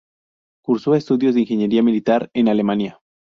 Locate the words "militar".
1.83-2.31